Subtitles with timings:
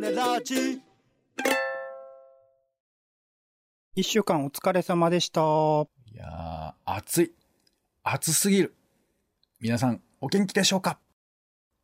[0.00, 0.82] ネラジ
[3.94, 5.40] 一週間お疲れ様でした。
[5.40, 7.34] いやー、暑い。
[8.02, 8.74] 暑すぎる。
[9.58, 10.98] 皆さん、お元気でしょうか？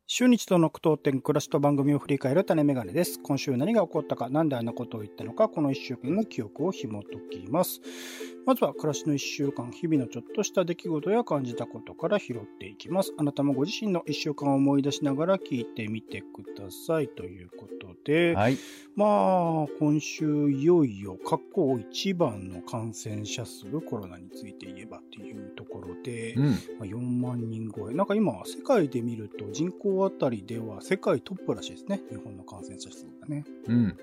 [0.05, 3.21] 週日との句読点、暮らしと番組を振り返る種メガネです。
[3.23, 7.79] 今週何が起こったか、なんであんなことを言ったのか、この一週間の記憶を紐解きます。
[8.45, 13.13] まずは、暮らしの一週間、日々のちょっとした出来事や感じたことから拾っていきます。
[13.17, 17.07] あなたもご自身の一週間を思い出しながら聞いてみてください。
[17.07, 18.57] ということで、はい。
[18.97, 26.43] まあ、今週いよいよ過去一番の感染者数、コロナについて言えばっていうところで、うん。
[26.43, 26.51] ま
[26.81, 27.93] あ4万人超え。
[27.93, 32.01] なんか今、世界で見ると人口あたりでは世界トップらしいですね。
[32.09, 33.43] 日本の感染者数がね。
[33.67, 33.97] うん。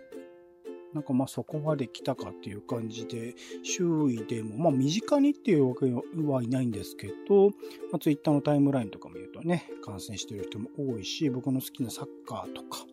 [0.94, 5.86] なんかまあそこまで来たかっていう感じで、周囲でも、まあ身近にっていうわけ
[6.22, 12.84] はいないんですけど、まあツイッターのタイムラインとか見るとね、感染してる人も多いし、僕の好きなサッカーとか、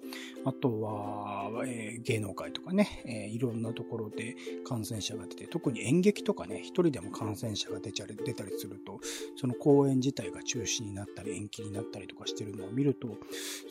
[0.45, 8.99] あとは、えー芸能界とかね、えーいろんなところで感染者が出て、特に演劇とかね、一人でも感染者が出ちゃ出たりすると、
[9.35, 13.09] その公演自体が中止になったり延期になったりとかしてるのを見ると、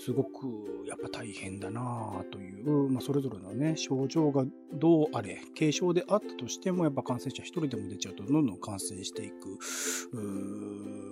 [0.07, 9.59] すごくやっぱ大変だなぁという、まあそれぞれのね、症状がどうあれ、軽症であったとしても、やっぱ感染者一人でも出ちゃうと、どんどん感染していく、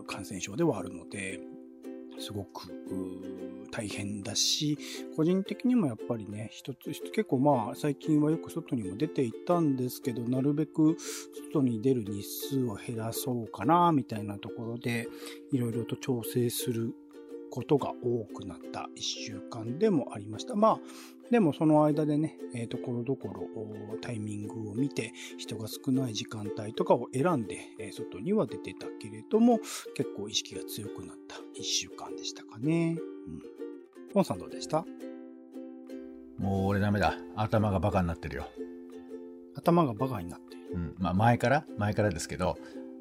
[0.06, 1.40] 感染症ではあるので、
[2.20, 2.68] すごく
[3.72, 4.78] 大変だし、
[5.16, 10.96] 個人的にもやっぱりね、一つ一つ結構まあ最近はよく外にも出ていたんですけど、なるべく
[11.50, 15.08] 外に出る日数を減らそうかな、みたいなところで、
[15.50, 16.94] いろいろと調整する
[17.54, 20.56] ことが多くなった一週間でもありました。
[20.56, 20.80] まあ、
[21.30, 29.60] でもその間でね、えーところどころおタイミングを見て人が少ない時間帯とかを選んで、えー外には出てたけれども、
[29.94, 32.96] 結構意識が強くなった一週間でしたかね。
[33.28, 34.12] うん。
[34.12, 34.84] ポンさんどうでした？
[36.38, 37.14] もう俺ダメだ。
[37.36, 38.48] 頭がバカになってるよ。
[39.54, 40.56] 頭がバカになって。
[40.72, 40.96] うん。
[40.98, 41.64] まあ前から？
[41.78, 42.56] 前からですけど、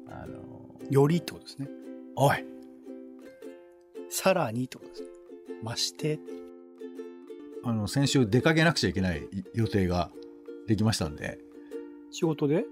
[0.06, 1.68] あの、よりってことですね。
[2.14, 2.53] おい
[4.16, 5.08] さらにってことですね。
[5.64, 6.20] まして。
[7.64, 10.12] あの、先週出かけなくちゃいけない予定が
[10.68, 11.40] できましたんで、
[12.12, 12.64] 仕事で？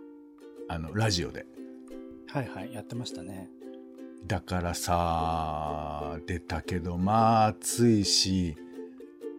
[0.69, 1.45] あの、ラジオで。
[2.29, 3.51] はいはい、やってましたね。
[4.25, 8.57] だからさ、出たけど、まあ暑いし、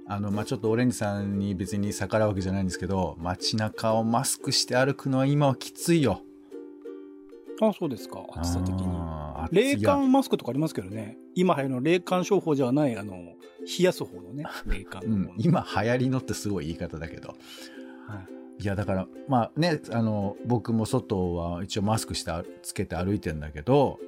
[0.06, 6.22] あの、まあちょっとオレンジさんに別に逆らうわけじゃないんですけど、街中をマスクして歩くのは今はきついよ。
[7.62, 8.25] あ、そうですか。
[8.36, 9.22] 暑さ的に。
[9.46, 11.18] あー冷感マスクとかありますけどね。
[11.36, 13.36] 今流行りの冷感商法じゃない、あの、冷
[13.86, 15.02] やす方のね、 冷感。
[15.04, 17.30] うん、今流行りのってすごい言い方だけど。
[17.30, 17.38] はい
[18.59, 24.00] いや、だから、まあね、あの、僕も外は一応マスクしてあつけて歩いてんだけど、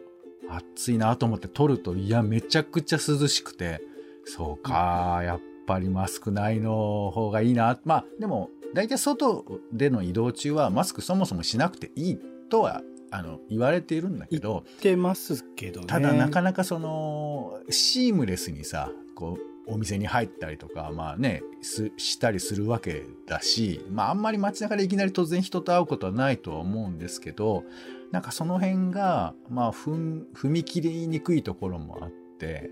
[0.50, 3.82] 暑いなと思って撮ると、いや、めちゃくちゃ涼しくて、
[4.24, 7.80] そうか、やっぱりマスクないの方がいいな。
[7.86, 12.20] まあ、でも、大体外での移動中はマスクそもそもしなくていい
[12.50, 12.82] とは、
[13.16, 15.88] あの、言われているんだけど、言ってますけどね。
[15.88, 27.64] ただなかなかその、シームレスにさ、こう、お店に入ったりとか、まあね、す、したりするわけだし、まああんまり街中でいきなり突然人と会うことはないとは思うんですけど、
[28.12, 32.70] なんかその辺が、まあ、ふん、踏み切りにくいところもあって、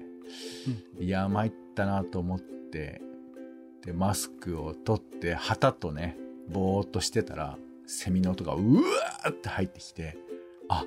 [0.99, 3.01] いや、参ったなと思って、
[3.85, 6.17] で、マスクを取って、旗とね、
[6.49, 10.17] ぼーっとしてたら、セミの音がうわーって入ってきて、
[10.69, 10.85] あ、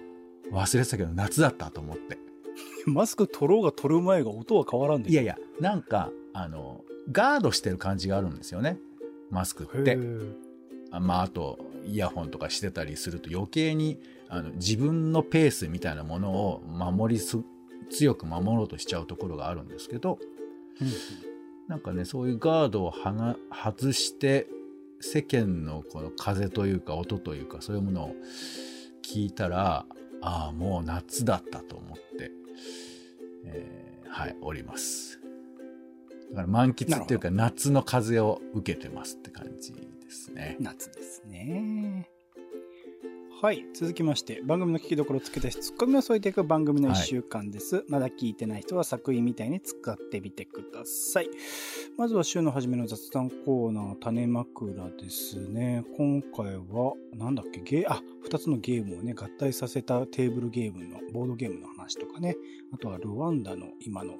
[0.50, 2.18] 忘れてたけど夏だったと思って。
[2.86, 8.78] マスク取ろうが取る前が音は変わらんでしょいやいや、なんか、あの、ガードしてる感じがあるんですよね。
[9.30, 9.96] マスクへって。
[9.96, 10.34] ー
[10.90, 13.98] あまあ、あと、イヤホンとかしてたりすると余計に、
[14.28, 17.38] あの、自分のペースみたいなものを守りす、
[17.90, 20.18] 強く守ろうとしちゃうところがあるんですけど、
[20.80, 20.88] うん
[21.68, 24.46] なんかね、そういうガードをはが外して、
[25.00, 28.14] 世間のこの風というか音というかそういうものを
[29.06, 29.86] 聞いたら、
[30.20, 32.32] ああ、もう夏だったと思って、
[33.44, 35.20] えーはい、おります。
[36.30, 40.56] だから満喫っていうか夏の風を受けてますって感じですね。
[40.58, 42.10] 夏ですね。
[43.42, 43.66] はい。
[43.74, 47.84] 続きまして、番組の聞きどころをつけたし、ツッコミを添えていく番組の一週間です。
[47.86, 51.28] まだ聞いてない人は作品みたいに使ってみてください。
[51.98, 55.84] まずは週の初めの雑談コーナー、種枕ですね。
[55.98, 62.36] 今回は、なんだっけ、ゲー、あ、二つのゲームをね、合体させたテーブルゲームの、ボードゲームの話とかね。
[62.72, 64.14] あとはルワンダの今の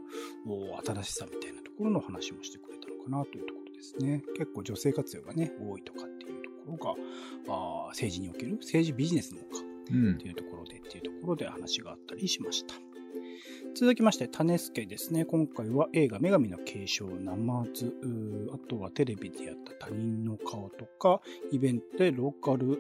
[0.47, 4.23] お新しさみたいなところの話もしてくれたのかなというところですね。
[4.37, 6.95] 結構女性活用がね、多いとかっていうところが、
[7.49, 9.47] あー政治における、政治ビジネスのか
[9.91, 10.27] うんって。
[10.27, 12.75] いうところでっていうところで話があったりしました。
[13.75, 15.25] 続きまして、種助ですね。
[15.25, 17.95] 今回は映画女神の継承、ナマズ、
[18.53, 21.21] あとはテレビでやった他人の顔とか、
[21.53, 22.79] イベントでローカル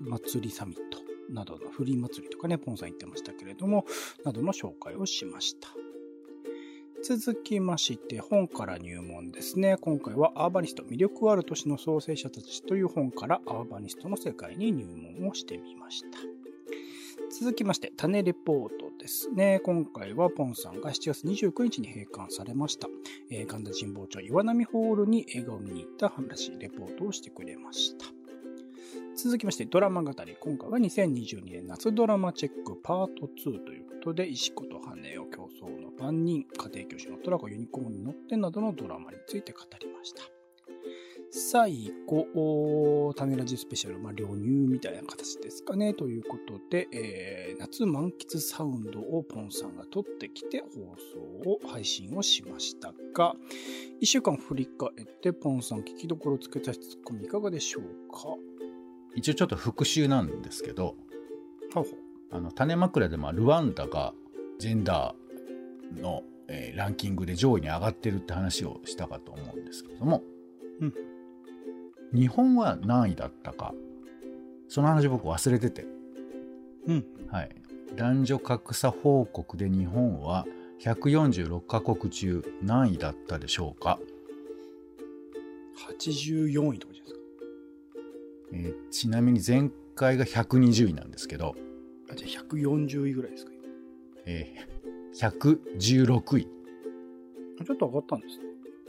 [0.00, 0.98] 祭りサミット
[1.30, 3.84] などのフリー祭りとかね、ポンさん言ってましたけれども、
[4.24, 5.68] などの紹介をしました。
[7.02, 9.76] 続きまして、本から入門ですね。
[9.80, 14.84] 今回はアーバニスト、魅力ある都市の創生者たちという本からアーバニストの世界に入
[15.18, 16.18] 門をしてみました。
[17.30, 19.60] 続きまして、種レポートですね。
[19.60, 22.88] 今回はポンさんが7月29日に閉館されました。
[23.46, 28.17] 神田神保町岩波ホールに映画を見に行った話、レポートをしてくれました。
[29.20, 30.36] 続きまして、ドラマ語り。
[30.38, 40.22] 今回は2022年夏ドラマチェックパート2ということで、石子と羽を競争の番人、家庭教師のトラコユニコーンに乗ってなどのドラマについて語りました。
[41.32, 45.94] 最後、種ラジスペシャル、まあ、流入みたいな形ですかね。
[45.94, 50.68] ということで、えー、夏満喫サウンドをポンさんが撮ってきて放
[51.44, 53.34] 送を配信をしましたが、
[53.98, 57.82] 一週間振り返って、ポンさん聞きどころつけたツッコミいかがでしょう
[58.12, 58.57] か？
[59.18, 60.94] 一応ちょっと復習なんですけど、
[62.30, 64.14] あの、種枕でもルワンダが
[64.58, 70.22] ジェンダーの、えー、ランキングで上位に上がってるって話をしたかと思うんですけれども、
[70.80, 70.94] うん、
[72.14, 73.74] 日本は何位だったか、
[74.68, 75.86] その話僕忘れてて。
[76.86, 77.04] うん。
[77.28, 77.50] はい。
[77.96, 80.46] 男女格差報告で日本は
[80.80, 83.98] 146カ国中何位だったでしょうか
[85.98, 87.17] ?84 位とかじゃないですか。
[88.52, 91.54] えー、ちなみに前回が120位なんですけど。
[92.10, 93.52] あ、じゃあ140位ぐらいですか
[94.26, 96.48] えー、116位。
[97.64, 98.44] ちょっと上がったんですね。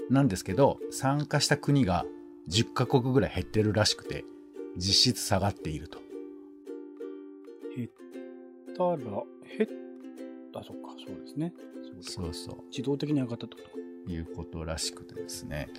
[0.10, 2.06] なんですけど、参加した国が
[2.50, 4.26] 10カ国ぐらい減ってるらしくて、
[4.78, 6.00] 実質下がっていると。
[7.76, 7.90] 減っ
[8.76, 9.70] たら、減っ
[10.54, 11.54] たそっか、そうですね。
[12.02, 12.56] そうそう。
[12.70, 13.80] 自動的に上がったってこと
[14.12, 15.70] いうことらしくてですね。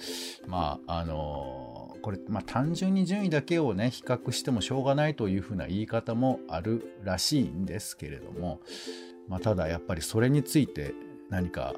[0.46, 8.60] まあ、あのー、これ、まあ単純に順位だけをね、比較してもしょうがないというふうな言い方もあるらしいんですけれども、
[9.28, 10.94] まあただやっぱりそれについて
[11.28, 11.74] 何か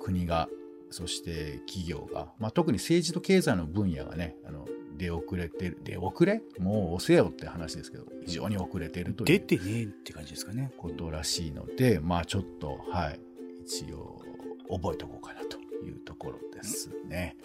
[0.00, 0.48] 国が
[0.90, 4.66] そして企業が、まあ、特に政治と経済の分野がね、あの
[4.96, 6.42] 出遅れてる、出遅れ？
[6.58, 9.26] もう遅えよって話ですけど、非常に遅れてるという。
[9.38, 10.72] 出てねえって感じですかね。
[10.76, 13.20] ことらしいので、まあちょっと、はい、
[13.62, 14.20] 一応
[14.68, 17.36] 覚えておこうかなというところですね。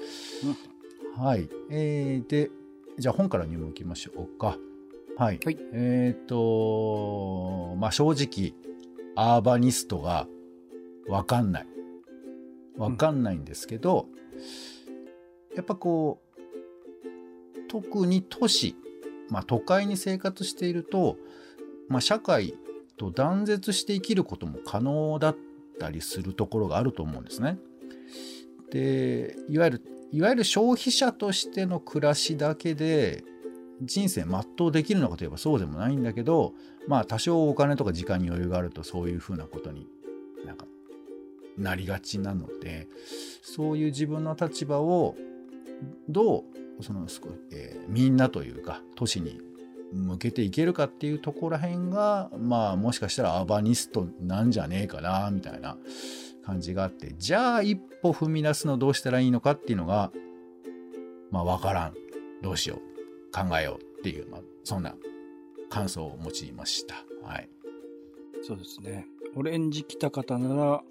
[0.44, 0.58] うん、
[1.18, 1.50] はい。
[1.70, 2.52] えー、で、
[2.98, 4.58] じゃあ本から入門いきましょうか。
[5.18, 5.40] はい。
[5.46, 8.54] はい、えっ、ー、と、まあ正直、
[9.16, 10.28] アーバニストが
[11.08, 11.68] わかんない。
[12.78, 14.08] わかんないんですけど、
[15.56, 18.76] やっぱこう、特に都市、
[19.30, 21.18] まあ都会に生活していると、
[21.88, 22.56] まあ社会
[22.98, 25.38] と断絶して生きることも可能だっ
[25.80, 27.58] たりするところがあると思うんですね。
[28.70, 29.82] で、いわゆる、
[30.16, 33.26] いわゆる消費者としての暮らしだけで
[33.82, 36.54] 人生全うできるのかといえばそうでもないんだけど、
[36.88, 39.90] まあ多少お金とか時間に余裕があるとそういうふうなことに
[40.46, 40.68] なんか
[41.58, 42.88] なりがちなので
[43.42, 45.18] そういう自分の立場を
[46.08, 46.46] ど
[46.80, 47.08] うその、
[47.52, 49.42] えー、みんなというか都市に
[49.92, 55.78] 向けていけるかっていうところら辺がまあもしかしたらアバニストなんじゃねえかなみたいな
[56.46, 60.12] 感じがあってじゃあ一歩踏み出すのどうしたらいいのかっていうのが
[61.32, 61.94] まあ分からん
[62.42, 62.96] どうしよう
[63.32, 64.96] 考えようっていう、まあ、そんな
[65.70, 67.04] 感想を持ちました。
[67.24, 67.50] はい。
[68.44, 69.08] そうですね。
[69.36, 70.84] オレンジ来た方なら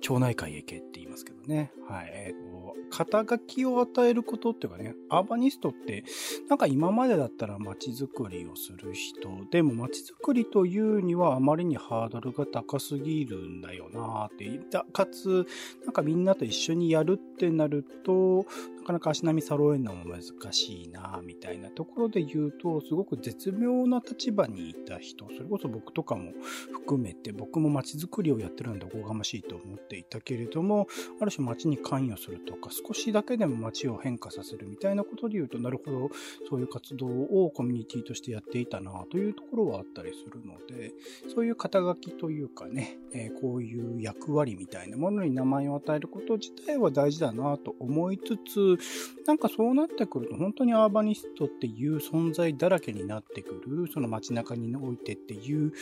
[0.00, 1.72] 町内会へ行けって言いますけどね。
[1.88, 2.10] はい。
[2.12, 2.57] えー、
[2.90, 6.04] 肩書きを与えることっていうかね、アーバニストって、
[6.48, 14.84] なんか今までだったら街づくりをする人、でも街づくりというにはあまりにハードルが高すぎるんだよなって言った。
[14.92, 15.46] かつ、
[15.84, 18.46] なんかみんなと一緒にやるってなると、
[18.76, 26.32] なかなか足並み揃えるのも難しいなみたいなところで言うと、すごく絶妙な立場にいた人、それこそ僕とかも
[26.72, 30.86] 含めて、僕も街づくりをやってるんでおこがましいと思っていたけれども、
[31.20, 36.10] ある種街に関与するとか、少しだけでも街を変化させるみたいなことで言うと、なるほど、
[36.48, 40.94] そういう活動をコミュニティとしてやっていたなというところはあったりするので、
[41.34, 48.77] そういう肩書きというかね、え、こういう役割みたいなものに名前を与えること自体は大事だなと思いつつ、
[49.26, 55.72] なんかそうなってくると本当にアーバニストっていう存在だらけになってくる、その街中においてっていう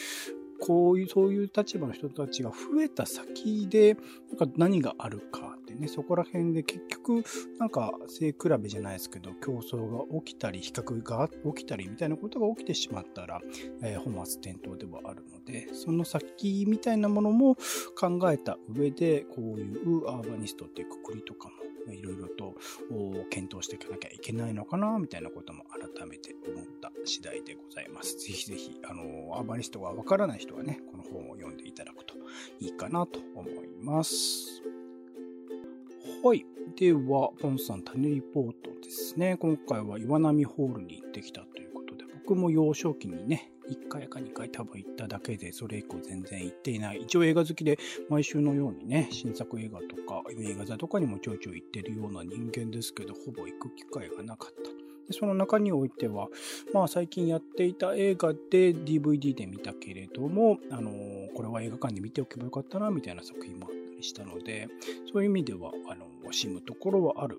[0.61, 7.25] こういう、そういう立場の人たちが増えた先で、なんか何があるかってね、そこら辺で結局、
[7.59, 13.41] なんか、背比べじゃないですけど、競争が起きたり、比較が起きたりみたいなことが起きてしまったら、
[13.83, 17.57] えー、本末転倒ではあるので、その先みたいなものも
[17.99, 22.55] 考えた上で、こういうアーバニストっていうくくりとかもいろいろと
[23.31, 28.17] 検討していかなきゃいけないのかな、みたいなことも改めて思った次第でございます。
[28.19, 32.15] ぜひぜひ、あの、アーバニストがわからない人はね、この本を読んでいただくと
[32.61, 34.63] いいかなと思います。
[36.23, 36.45] はい。
[36.77, 39.37] では、ポンさん、種リポートですね。
[39.39, 47.03] 今回は岩波ホールに行ってきたということで、僕も幼少期にね、1回か2回多分行っただけで、それ以降全然行っていない。
[47.03, 54.71] 一応映画好きで、毎週のようにね、新作映画とか、映画座とかにもちょいちょい行ってるような人間ですけど、ほぼ行く機会がなかった。
[55.09, 56.29] でその中においては、
[56.75, 64.69] まあ最近やっていた映画で DVD で見たけれども、あのー、これは映画館で見ておけばよかったな、みたいな作品もあったりしたので、
[65.13, 67.39] そういう意味では、あの、惜しむところはある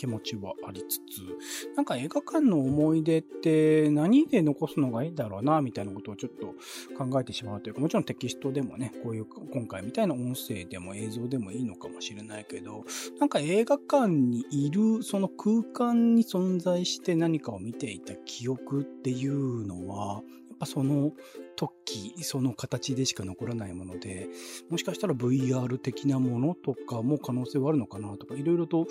[0.00, 6.54] 気持ちはありつつ、なんか映画館の思い出って何で残すのがいいんだろうな、みたいなことをちょっと
[6.96, 12.86] 考えてしまうというか、もちろんテキストでもね、こういう今回みたいな音声でも映像でもいいのかもしれないけど、
[13.18, 20.22] なんか映画館にいるその空間に存在して何かを見ていた記憶っていうのは、
[20.60, 21.12] ぱその
[21.56, 24.28] 時、その形でしか残らないもので、
[24.68, 28.86] もしかしたら VR 的なものとかも可能性はあるのかなとか、いろいろと、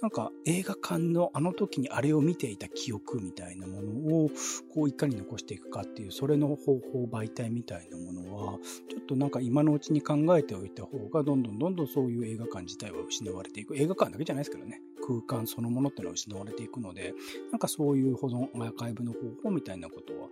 [0.00, 4.30] なんか映画館のあの時にあれを見ていた記憶みたいなものを、
[4.74, 8.58] こういかに残していくかっていう、それの方法、媒体みたいなものは、
[8.88, 13.76] ちょっとなんか今のうちに考えておいた方が、どんどんどんどんそういう映画館自体は失われていく。
[13.76, 14.80] 映画館だけじゃないですけどね。
[15.10, 17.14] 空間そのものってのは失われていくので、
[17.50, 20.28] なんかそういう保存、アーカイブの方法みたいなことは、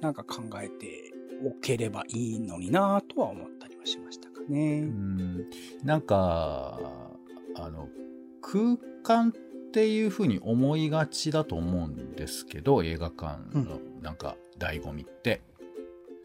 [0.00, 1.12] なんか考えて
[1.44, 4.80] おければいいのになとは思ったりはしましたかね。
[4.80, 5.50] うん
[5.84, 6.80] なんか、
[7.56, 7.88] あの、
[8.40, 9.32] 空間っ
[9.72, 15.42] ていうふうに思いがちだと思うんですけど、映画館のなんか醍醐味って。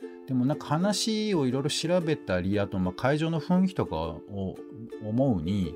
[0.03, 4.55] うん、でもなんか話をいろいろ調べたり、あとまあ会場の雰囲気とかを
[5.03, 5.75] 思うに、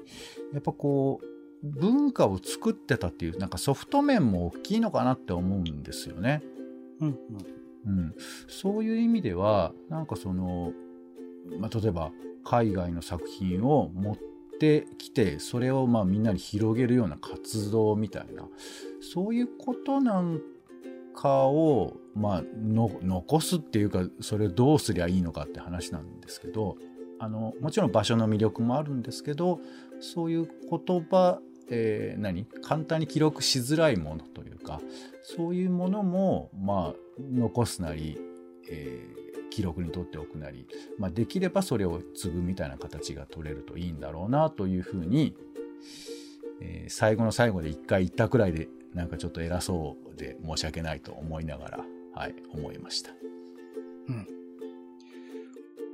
[0.53, 1.25] やっぱこう、
[1.63, 6.43] 文化を作ってたっていうなんかソフト面も大きいのかなって思うんですよね。
[7.01, 7.17] うん、うん、
[7.85, 8.15] うん。
[8.47, 10.71] そういう意味ではなんかその、
[11.59, 12.11] まあ、例えば
[12.43, 14.17] 海外の作品を持っ
[14.59, 18.47] てきてそれをまあみんなに広げるような活動みたいな
[19.01, 20.41] そういうことなん
[21.15, 26.77] かを、まあ、残すっていうかそれをどうすりゃいいのかって話なんですけど
[27.19, 29.59] あのもちろん場所の魅力もあるんですけど
[29.99, 31.39] そういう言葉
[31.69, 32.45] えー、何？
[32.61, 34.81] 簡単に記録しづらいものというか
[35.23, 38.19] そういうものもまあ残すなり、
[38.69, 40.67] えー、記録に取っておくなり、
[40.99, 45.35] まあ、できればそれを継ぐみたいな形が取れるといいんだろうなというふうに、
[46.61, 53.11] えー、最後の最後で一回言ったくらいでなんかちょっと偉そうで申し訳ないと思いながら、はい、思いました。
[54.07, 54.27] うん。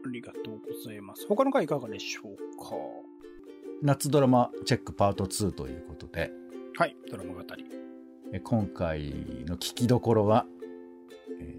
[0.06, 1.26] ありがとうございます。
[1.28, 2.76] 他の回いかがでしょうか？
[3.84, 6.32] 夏ドラマチェックパート2ということで。
[6.78, 7.66] はい、ドラマ語り。
[8.44, 9.10] 今回
[9.48, 10.46] の聞きどころは、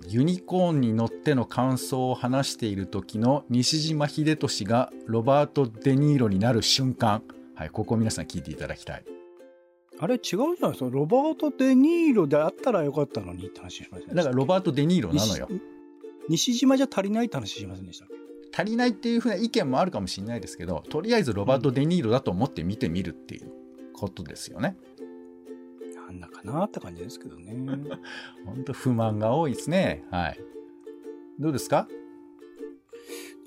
[0.06, 7.24] ユニコーンに乗っての感想を話している時の西島秀俊がロバート・デ・ニーロになる瞬間。
[7.56, 9.04] はい、ここ皆さん聞いていただきたい。
[9.98, 10.90] あれ違うじゃないですか。
[10.90, 14.14] ロバート・デ・ニーロであったらよかったのにって話しましたね。
[14.14, 15.48] だからロバート・デ・ニーロなのよ。
[16.28, 18.06] 西島じゃ足りないって話しませんでした
[18.54, 23.50] 足りないっていうふうな意見もあるかもしれないですけど、とりあえずロバート・デ・ニーロだと思って見てみるっていう
[23.94, 24.76] ことですよね。
[25.94, 27.54] なんだかなって感じですけどね。
[28.44, 30.04] 本当不満が多いですね。
[30.10, 30.40] はい。
[31.38, 31.88] どうですか？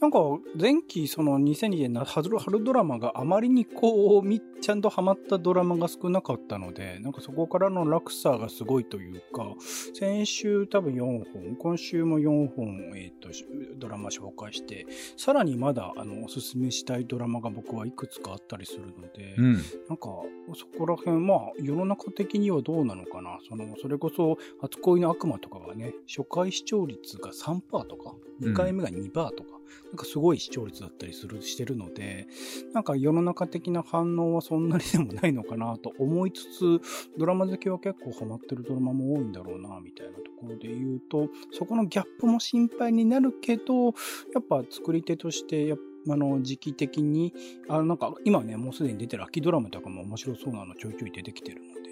[0.01, 0.19] なんか
[0.59, 9.53] 前期その2002年春春ドラマがあまりにこうちゃんとハマったドラマが少なかったのでなんかそこからの落差がすごいというか
[9.93, 13.29] 先週多分4本今週も4本、えーと、
[13.77, 14.85] ドラマ紹介して
[15.17, 19.61] さらにまだあのおすすめしたいドラマが僕はいくつかあったりするので、うん、なん
[19.97, 20.09] か
[20.55, 23.39] そこら辺まあ世の中的にはどうなのかな。
[23.47, 29.54] そのそれこそ初恋の悪魔とかがね初回視聴率が3%とか2回目が2%とか、うん
[29.85, 32.27] なんかすごい視聴率だったりする、してるので、
[32.73, 36.81] なんか世の中的な反応はそんなにでもないのかなと思いつつ、
[37.17, 43.91] ドラマ好きは結構ハマってるドラマも多いんだろうな、みたいなところで言うと、そこのギャップも心配になるけど、や
[44.39, 47.33] っぱ作り手として、やっぱあの、時期的に、
[47.67, 51.84] あなんか今ね、もうすでに出てる秋ドラマとかも面白そうなのちょいちょい出てきてるの、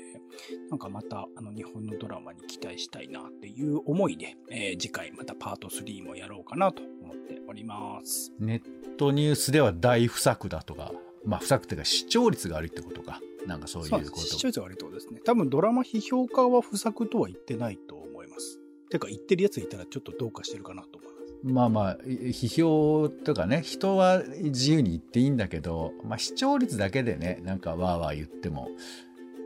[0.70, 8.32] なんかまたあの日本のドラマに期待したいなっていう思いで、えー、次回またパート3もやろうかなと思っております。
[8.40, 10.92] ネットニュースでは大不作だとか
[11.26, 13.20] まあ、不作っていうか視聴率が悪いってことか。
[13.48, 14.22] なんかそういうこと。
[14.22, 15.20] 視聴率が悪いってことですね。
[15.24, 18.60] 多分ドラマ批評家は不作とは言ってないと思います。
[18.90, 21.14] てか言ってるやついたらちょっとどうかしてるかなと思います。
[21.44, 28.70] まあまあ、批評とかね、人は自由に言っていいんだけど、まあ視聴率だけでね、なんかわーわー言っても、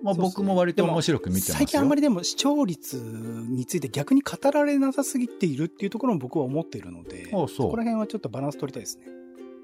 [0.08, 1.56] まあ僕も割と面白く見てますよ。
[1.56, 9.06] 最近あんまりでも視聴率について逆に語られなさすぎているっていうところも僕は思っているので、ああそうこら辺はちょっとバランス取りたいですね。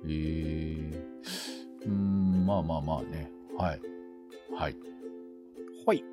[0.05, 1.03] ええ
[1.85, 3.31] うーん、まあまあまあね。
[3.57, 3.81] はい。
[4.53, 4.75] はい。
[5.85, 6.03] はい。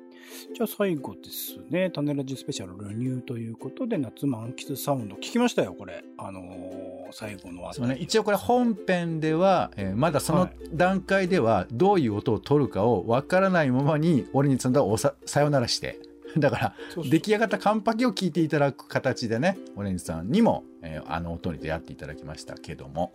[0.53, 1.89] じゃあ最後ですね。
[1.89, 5.15] 種ラジスペシャルルニューということで、夏満喫サウンド。
[5.15, 6.03] 聞きましたよ、これ。
[6.17, 15.99] あのー最後のあそうね、一応これ本編では、えーまだその段階ではどういう音を取るかをわからないままに俺につんだおささよならして
[16.39, 16.75] だから
[17.09, 23.11] 出来上がったカンパケを聞いていただく形でねオレンジさんにも、えーあの音に出会っていただきましたけども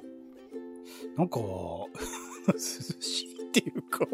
[1.17, 1.39] なんか、
[2.53, 4.07] 涼しいっていうか、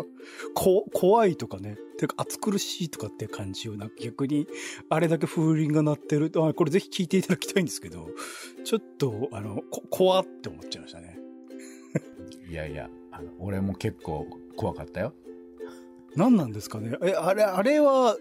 [0.54, 1.76] こ、怖いとかね。
[1.99, 4.46] てか、暑苦しいとかって感じを、なんか逆に、
[4.88, 6.30] あれだけ風鈴が鳴ってる。
[6.37, 8.08] あ、これぜひ聞いていただきたいんですけど、
[8.64, 11.18] ちょっと、あの、こ、怖って思っちゃいましたね。
[12.49, 15.14] いやいやあの俺も結構怖かったよ
[16.16, 18.18] 何なんですかねえ、あれ、あれは、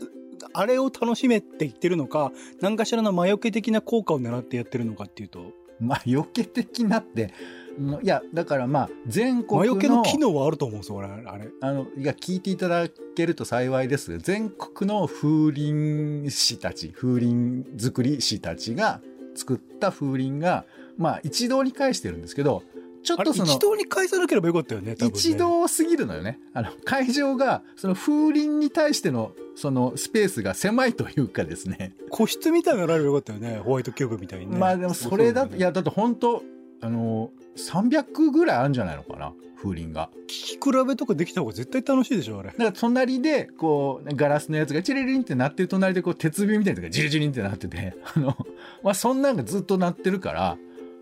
[0.53, 5.51] あれを楽しめって言ってるのか、何かしらの魔除け的な効果を狙ってやってるのかっていうと、
[5.81, 7.60] まあ余計的なってうん
[8.01, 11.49] いやだからまあ全国の魔除けの機能はあると思うんですよ、俺、あれ。
[11.61, 14.17] あの、いや、聞いていただけると幸いです。
[14.17, 19.01] 全国の風鈴師たち、風鈴作り師たちが
[19.35, 20.65] 作った風鈴が、
[20.97, 22.63] まあ、一堂に会してるんですけど、
[23.03, 25.17] ちょっとその一、堂に返さなければよかったよね、多分、ね。
[25.17, 26.39] 一堂すぎるのよね。
[26.53, 31.93] あの、会場が、その風鈴に対しての、そのスペースが狭いというかですね。
[32.09, 33.59] 個室みたいなのあればよかったよね。
[33.63, 34.57] ホワイトキューブみたいにね。
[34.57, 36.43] まあでもそれだと、そういや、だって本当
[36.81, 40.09] あの、300ぐらいあるんじゃないのかな、風鈴が。
[40.27, 42.49] 聞き比べとかできた方が絶対楽しいでしょ、あれ。
[42.49, 48.35] だから隣で、こう、ガラスのやつがチリリンって鳴ってる隣で、こう、鉄瓶みたいなやつがジリジリンってなってて、あの、
[48.83, 50.57] まあ、そんなんがずっと鳴ってるから、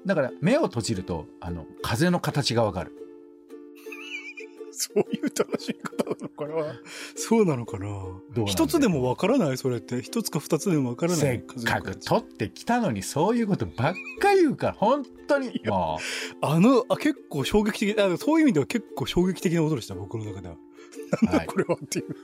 [0.06, 2.96] だから目を閉じると、あの、風の形がわかる。
[4.72, 6.80] そういう楽しみ方なのかな
[7.16, 9.58] そうなのかな一つでもわからない？
[9.58, 10.02] それって。
[10.02, 11.20] 一つか二つでもわからない。
[11.20, 16.00] せっかく取ってきたのに、そういうことばっかり言うから、本当に、も
[16.42, 20.56] あの、あ、結構衝撃的、あそういう意味では結構衝撃的なことでした、僕の中では。
[21.22, 21.48] う、なんだはい。
[21.48, 22.16] これはっていう。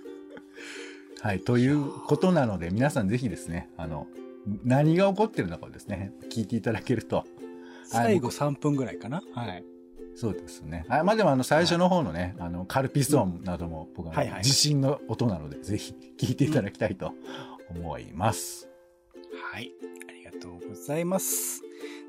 [1.21, 1.39] はい。
[1.39, 4.07] ということなので、皆さんぜひですね、あの、
[4.63, 7.25] 何が起こってるのかをですね、聞いていただけると、
[7.85, 9.21] 最後3分ぐらいかな。
[9.33, 9.63] はい。
[10.15, 10.85] そうですね。
[10.89, 17.13] あまあでもあの最初の方のね、あのカルピス音なども僕ははいはい自信の音なので、ぜひ聞いていただきたいと
[17.69, 18.69] 思います。
[19.51, 19.71] はい。
[20.07, 21.64] ありがとうございます。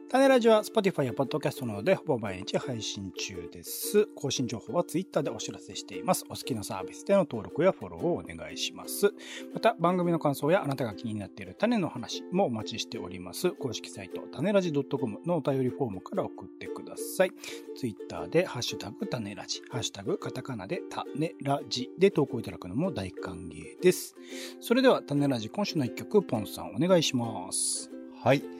[0.09, 4.07] 種ラジは Spotify や Podcast などでほぼ毎日配信中です。
[4.15, 6.25] 更新情報は Twitter でお知らせしています。
[6.29, 9.13] お好きなサービスでの登録やフォローをお願いします。
[9.53, 13.51] また番組の感想やあなたが気になっている種の話もお待ちしております。
[13.51, 17.33] 公式サイト種ラジ .com のお便りフォームから送ってください。
[17.77, 24.15] Twitter でハッシュタグ種ラジ、ハッシュタグカタカナで種ラジで投稿いただくのも大歓迎です。
[24.61, 27.91] それでは種ラジ今週の一曲ポンさんお願いします。
[28.23, 28.56] はい。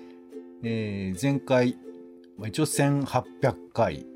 [0.63, 1.79] えー前回、
[2.39, 4.07] まあ一応1800回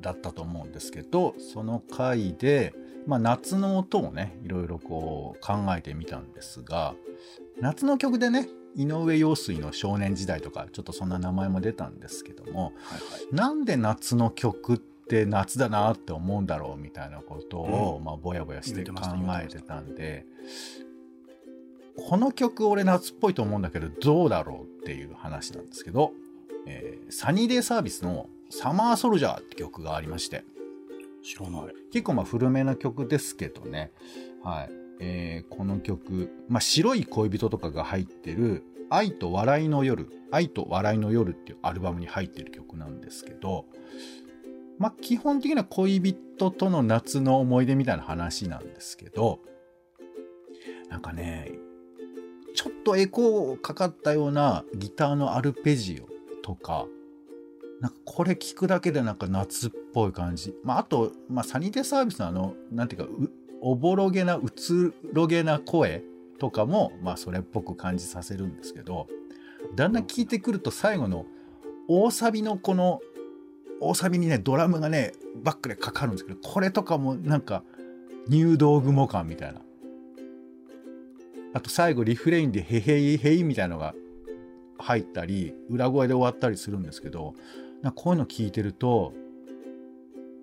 [0.00, 2.74] だったと思うんですけど、その回で、
[3.06, 6.94] まあ夏の音をね、いろいろこう考えてみたんですが、
[7.60, 12.72] 夏の曲でね、井上陽水の少年時代とか、ちょっとそんな名前も出たんですけども、はいは
[13.32, 13.34] い。
[13.34, 19.02] なんで夏の曲って夏だなって思うんだろうみたいなことを、まあぼやぼやして考
[19.42, 20.24] えてたんで、
[22.08, 26.12] この曲俺夏っぽいと思うんだけどどうだろうっていう話なんですけど、
[26.66, 30.44] えーサニーデイサービスのサマーソルジャーって曲がありまして、
[31.22, 31.74] 知らない。
[31.92, 33.90] 結構まあ古めな曲ですけどね、
[34.42, 34.70] はい。
[35.00, 43.66] えーこの曲、まあ白い恋人とかが入ってる愛と笑いの夜、愛と笑いの夜っていうアルバムに入ってる曲なんですけど、
[44.78, 49.40] まあ基本的には恋人との夏の思い出みたいな話なんですけど、
[50.88, 51.52] なんかね、
[52.54, 56.08] ちょっとエコーかかったようなギターのアルペジオ
[56.42, 56.86] とか、
[57.80, 60.54] なんかこれ聞くだけでなんか夏っぽい感じ。
[60.64, 63.08] まああと、まあサニーデサービスのあの、なんていうか、
[63.60, 66.02] おぼろげな、うつろげな声
[66.38, 69.06] とかも、まあそれっぽく感じさせるんですけど、
[69.74, 71.26] だんだん聞いてくると最後の
[71.88, 73.00] 大サビのこの、
[73.80, 77.62] 大サビにね、ドラムがね、バックでかかるんですけど、これとかもなんか
[78.28, 79.60] 入道雲感みたいな。
[81.52, 83.94] あと最後リフレインでヘヘイヘイみたいなのが
[84.78, 87.34] 入ったり、裏声で終わったりするんですけど、
[87.82, 89.12] なんかこういうの聞いてると、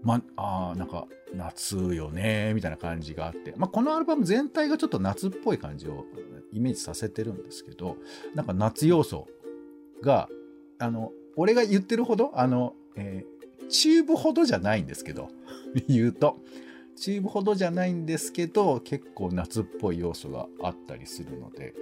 [0.04, 6.06] まあーなんか夏よねみたいな感じがあって、まあ、このアルバム全体がちょっと夏っぽい感じを
[6.54, 7.98] イメージさせてるんですけど
[8.34, 9.28] なんか夏要素
[10.02, 10.30] が
[10.80, 13.38] あの俺が言ってるほどあの、えー
[13.70, 15.30] チューブほどじゃないんですけど
[15.89, 16.38] 言うと
[16.97, 21.73] チーブほどじゃないんですけど結構夏っぽい要素があったりするので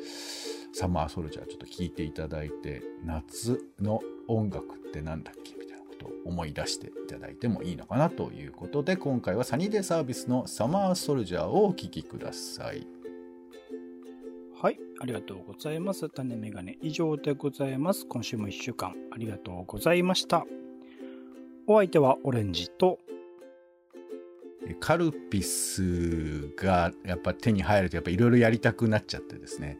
[0.73, 5.55] サマーソルジャーちょっと聴いていただいて夏の音楽ってなんだっけ？
[5.57, 12.85] みたいなことを思い出していただいてもいいのかなということで今回はサニーデイサービスのサマーソルジャーをお聴きください。
[14.61, 16.09] はい、ありがとうございます。
[16.09, 18.05] 種メガネ以上でございます。
[18.07, 20.45] 今週も1週間ありがとうございました。
[21.67, 22.99] お相手はオレンジと、
[24.73, 29.77] カルピスがやっぱ手に入るとやっぱいろいろやりたくなっちゃってですね、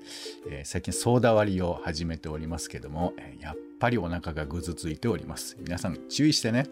[0.49, 5.57] えー最近ソーダ割りを始めておりますけども、えーやっぱりお腹がぐずついております。
[5.59, 6.67] 皆さん注意してね。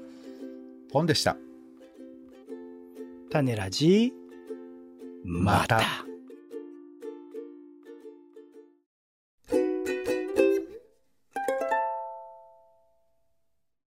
[0.91, 1.38] ポンでした。
[3.30, 4.13] 種ラジ、
[5.23, 6.12] また。